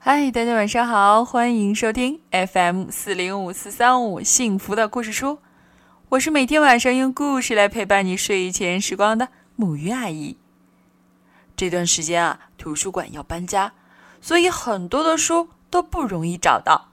[0.00, 5.40] 嗨，大家晚上好，欢迎收听 FM 四零五四三五幸福的故事书。
[6.10, 10.38] 我是每天晚上用故事来陪伴你睡前时光的母鱼阿姨。
[11.56, 13.72] 这段时间啊，图书馆要搬家，
[14.20, 16.90] 所以很多的书都不容易找到。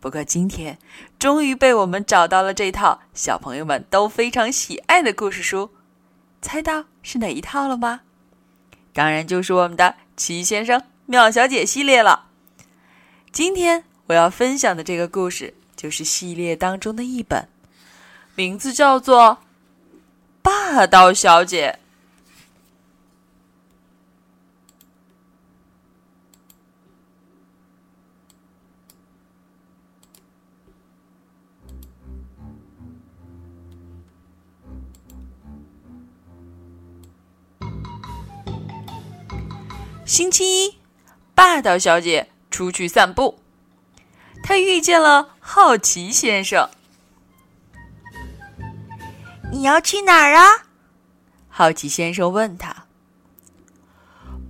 [0.00, 0.78] 不过今天
[1.18, 5.70] 终于被我们找到了这套小朋友们都非常喜爱的故事书，
[6.40, 8.00] 猜到是哪一套了吗？
[8.94, 12.27] 当然就是我们的奇先生妙小姐系列了。
[13.38, 17.48] 今天我要分享的这个故事就是系列当中的一本，
[18.34, 19.38] 名字叫做
[20.42, 21.78] 《霸道小姐》。
[40.04, 40.74] 星期一，
[41.36, 42.26] 霸道小姐。
[42.50, 43.38] 出去散步，
[44.42, 46.68] 他遇见了好奇先生。
[49.50, 50.66] 你要去哪儿啊？
[51.48, 52.84] 好奇先生问他。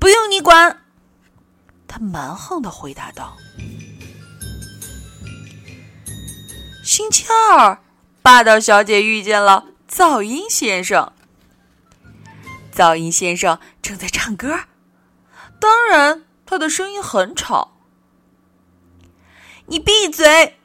[0.00, 0.82] 不用你管，
[1.86, 3.36] 他蛮横的回答道。
[6.84, 7.80] 星期二，
[8.22, 11.12] 霸道小姐遇见了噪音先生。
[12.74, 14.58] 噪音先生正在唱歌，
[15.60, 17.77] 当然他的声音很吵。
[19.70, 20.56] 你闭嘴！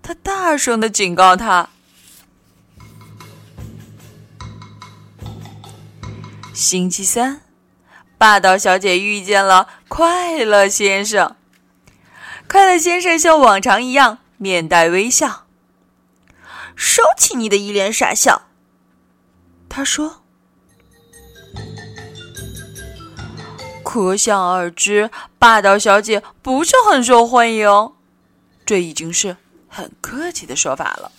[0.00, 1.68] 他大声的警告他。
[6.54, 7.40] 星期三，
[8.16, 11.34] 霸道小姐遇见了快乐先生。
[12.48, 15.46] 快乐先生像往常一样面带微笑。
[16.76, 18.42] 收起你的一脸傻笑，
[19.68, 20.22] 他说。
[23.82, 25.10] 可想而知，
[25.40, 27.95] 霸道小姐不是很受欢迎。
[28.66, 29.36] 这已经是
[29.68, 31.12] 很客气的说法了。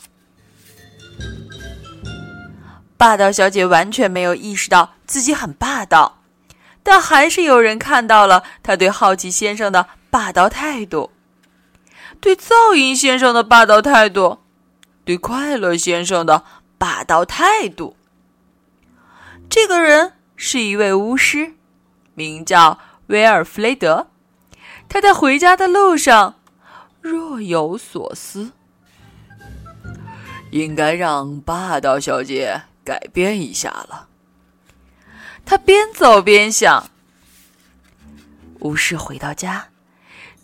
[2.97, 6.21] 霸道小姐完全没有意识到自己很霸道，
[6.83, 11.11] 但还是有人看到了她对好奇先生的霸道态度，
[12.19, 14.39] 对噪音先生的霸道态度，
[15.05, 16.43] 对快乐先生的
[16.77, 17.95] 霸道态度。
[19.47, 21.53] 这个人是一位巫师，
[22.15, 24.07] 名叫威尔弗雷德。
[24.89, 26.36] 他在回家的路上。
[27.01, 28.51] 若有所思，
[30.51, 34.07] 应该让霸道小姐改变一下了。
[35.45, 36.89] 他边走边想。
[38.59, 39.67] 巫师回到家，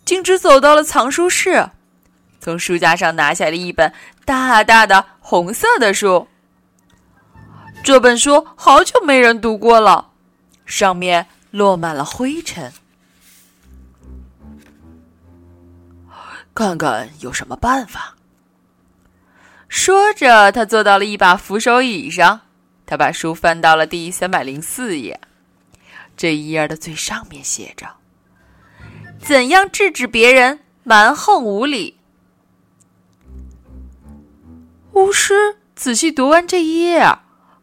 [0.04, 1.70] 径直走到了藏书室，
[2.40, 3.92] 从书架上拿下了一本
[4.24, 6.28] 大大的红色的书。
[7.82, 10.12] 这本书好久没人读过了，
[10.64, 12.72] 上面落满了灰尘。
[16.54, 18.14] 看看有什么办法。
[19.68, 22.42] 说着，他坐到了一把扶手椅上。
[22.86, 25.18] 他把书翻到了第三百零四页，
[26.16, 27.88] 这一页的最上面写着
[29.18, 31.98] ：“怎样制止别人蛮横无理。”
[34.92, 37.02] 巫师仔细读完这一页，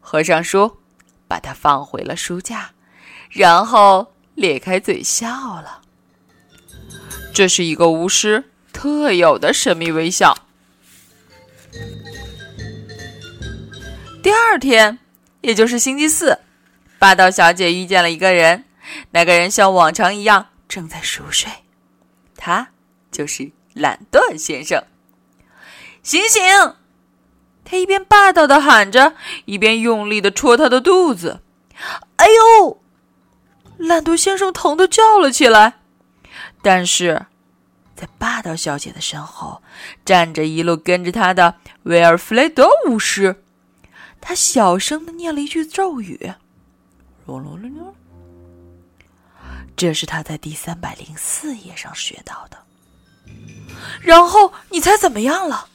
[0.00, 0.78] 合上书，
[1.28, 2.72] 把它放回了书架，
[3.30, 5.80] 然后咧开嘴笑了。
[7.32, 8.51] 这是一个巫师。
[8.72, 10.36] 特有的神秘微笑。
[14.22, 14.98] 第二天，
[15.40, 16.38] 也就是星期四，
[16.98, 18.64] 霸道小姐遇见了一个人。
[19.10, 21.50] 那个人像往常一样正在熟睡，
[22.36, 22.68] 他
[23.10, 24.84] 就是懒惰先生。
[26.02, 26.42] 醒醒！
[27.64, 31.40] 他一边霸道的喊着，一边用力的戳他的肚子。
[32.16, 32.82] 哎呦！
[33.78, 35.80] 懒惰先生疼的叫了起来，
[36.60, 37.26] 但是。
[38.02, 39.62] 在霸道小姐的身后，
[40.04, 41.54] 站着一路跟着她的
[41.84, 43.44] 威尔弗雷德巫师。
[44.20, 46.32] 他小声的念了一句咒语
[49.76, 52.58] ：“这是他在第三百零四页上学到的。
[54.00, 55.68] 然后你猜怎么样了？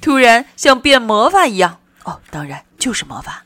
[0.00, 3.44] 突然像变魔法一样，哦，当然就是魔法。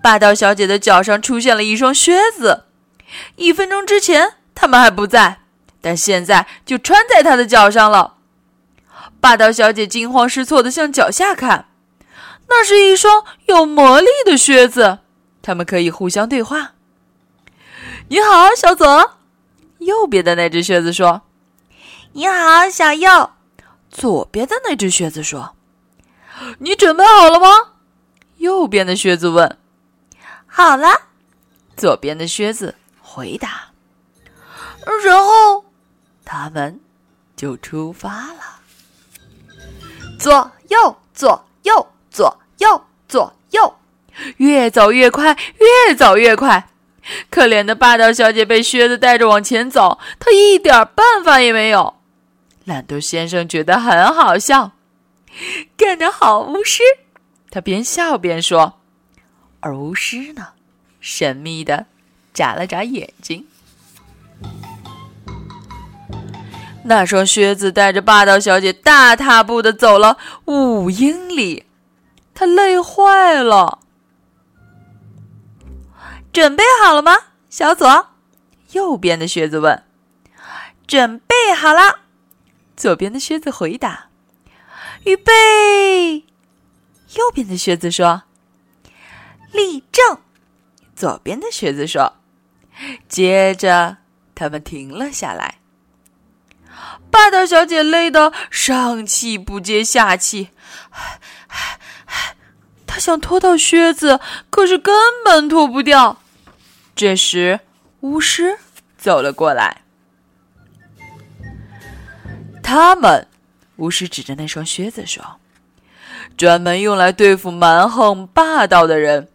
[0.00, 2.66] 霸道小姐的脚上出现了一双靴子。
[3.34, 5.40] 一分钟之前，他们还不在。
[5.86, 8.14] 但现在就穿在他的脚上了。
[9.20, 11.68] 霸道小姐惊慌失措的向脚下看，
[12.48, 14.98] 那是一双有魔力的靴子，
[15.40, 16.72] 他们可以互相对话。
[18.08, 19.12] 你好，小左。
[19.78, 21.22] 右边的那只靴子说
[22.14, 23.30] ：“你好，小右。”
[23.88, 25.54] 左边的那只靴子说
[26.58, 27.46] ：“你准备好了吗？”
[28.38, 29.56] 右边的靴子问。
[30.46, 30.88] “好了。”
[31.78, 33.70] 左边的靴子回答。
[35.04, 35.65] 然后。
[36.26, 36.78] 他们
[37.36, 38.60] 就出发了。
[40.18, 43.74] 左右，左右，左右，左右，
[44.38, 45.36] 越走越快，
[45.88, 46.68] 越走越快。
[47.30, 51.94] 可怜的霸道小姐被靴子带着往前走，她一点办法也没有。
[52.64, 54.72] 懒惰先生觉得很好笑，
[55.76, 56.82] 干得好，巫师！
[57.48, 58.80] 他边笑边说。
[59.60, 60.48] 而巫师呢，
[61.00, 61.86] 神秘的
[62.34, 63.46] 眨了眨眼睛。
[66.88, 71.66] 那双靴子带着霸道小姐大踏步的走了五英里，
[72.32, 73.80] 她累坏了。
[76.32, 77.16] 准备好了吗，
[77.50, 78.10] 小左？
[78.72, 79.82] 右边的靴子问。
[80.86, 82.00] 准备好了。
[82.76, 84.06] 左边的靴子回答。
[85.04, 86.24] 预备。
[87.14, 88.22] 右边的靴子说。
[89.50, 90.18] 立正。
[90.94, 92.12] 左边的靴子说。
[93.08, 93.96] 接着，
[94.34, 95.56] 他们停了下来。
[97.16, 100.50] 霸道小姐累得上气不接下气，
[102.86, 104.20] 她想脱掉靴子，
[104.50, 106.20] 可是根本脱不掉。
[106.94, 107.60] 这时，
[108.00, 108.58] 巫师
[108.98, 109.80] 走了过来。
[112.62, 113.26] 他们，
[113.76, 115.40] 巫师指着那双靴子说
[116.36, 119.28] ：“专门用来对付蛮横霸道的人，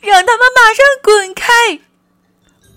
[0.00, 1.80] 让他们马上滚开！”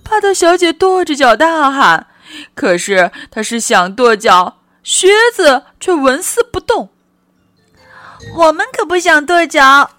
[0.03, 2.07] 霸道小姐跺着脚大喊。
[2.53, 6.89] 可是他是想跺脚，靴子却纹丝不动。
[8.37, 9.91] 我们可不想跺脚。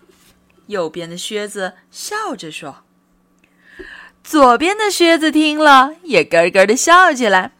[0.66, 2.82] 右边的靴子笑着说。
[4.24, 7.52] 左边的靴子听了也咯咯的笑起来。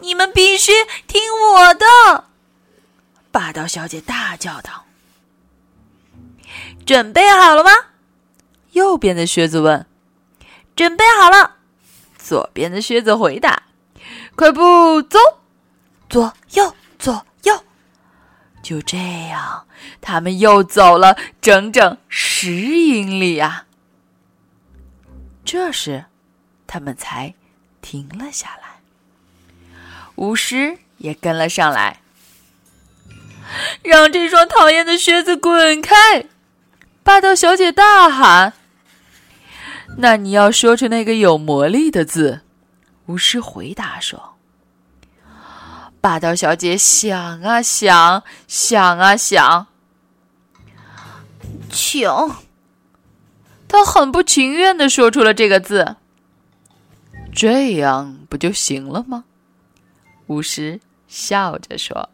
[0.00, 0.72] 你们必须
[1.06, 2.24] 听我的！
[3.30, 4.84] 霸道小姐大叫道。
[6.84, 7.70] 准备好了吗？
[8.72, 9.86] 右边的靴子问。
[10.74, 11.56] 准备好了。
[12.18, 13.62] 左边的靴子回答。
[14.36, 15.18] 快步走，
[16.08, 17.64] 左右左右，
[18.62, 18.98] 就这
[19.28, 19.64] 样，
[20.00, 23.66] 他们又走了整整十英里啊！
[25.44, 26.06] 这时，
[26.66, 27.34] 他们才
[27.80, 28.80] 停了下来。
[30.16, 32.00] 巫师也跟了上来，
[33.82, 36.26] 让这双讨厌的靴子滚开！
[37.04, 38.54] 霸道小姐大喊
[39.98, 42.40] ：“那你要说出那个有魔力的字。”
[43.06, 44.34] 巫师回答说
[46.00, 49.66] ：“霸道小姐想啊想，想啊想，
[51.70, 52.08] 请。”
[53.68, 55.96] 她很不情愿的说出了这个字。
[57.34, 59.24] 这样不就行了吗？
[60.28, 62.08] 巫师笑着说。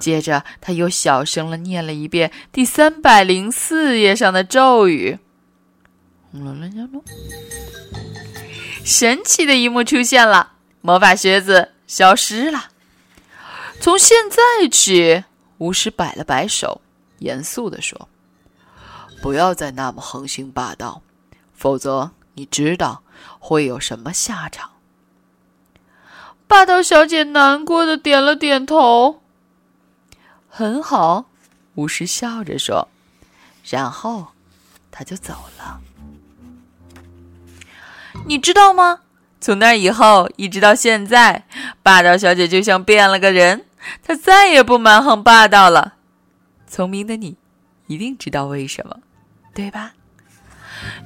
[0.00, 5.18] 接着，他又小声了念了一遍第三百零四页上的咒语。
[8.86, 12.68] 神奇的一幕出现了，魔法靴子消失了。
[13.80, 15.24] 从现在起，
[15.58, 16.80] 巫师摆了摆手，
[17.18, 18.08] 严肃地说
[19.20, 21.02] ：“不要再那么横行霸道，
[21.52, 23.02] 否则你知道
[23.40, 24.70] 会有什么下场。”
[26.46, 29.20] 霸道小姐难过的点了点头。
[30.48, 31.24] 很好，
[31.74, 32.86] 巫师笑着说，
[33.64, 34.28] 然后
[34.92, 35.80] 他就走了。
[38.24, 39.00] 你知道吗？
[39.38, 41.44] 从那以后一直到现在，
[41.82, 43.66] 霸道小姐就像变了个人，
[44.02, 45.94] 她再也不蛮横霸道了。
[46.66, 47.36] 聪明的你，
[47.86, 48.96] 一定知道为什么，
[49.54, 49.92] 对吧？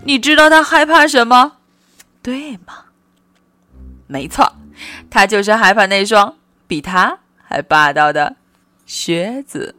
[0.05, 1.59] 你知道她害怕什么，
[2.23, 2.85] 对吗？
[4.07, 4.55] 没错，
[5.11, 6.37] 她就是害怕那双
[6.67, 8.37] 比她还霸道的
[8.87, 9.75] 靴子。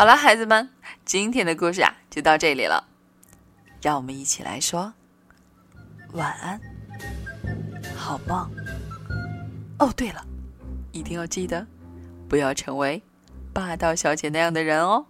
[0.00, 0.70] 好了，孩子们，
[1.04, 2.88] 今天的故事啊就到这里了。
[3.82, 4.94] 让我们一起来说
[6.12, 6.58] 晚安，
[7.94, 8.50] 好梦。
[9.78, 10.24] 哦，对了，
[10.90, 11.66] 一定要记得
[12.30, 13.02] 不要成为
[13.52, 15.04] 霸道小姐那样的人哦。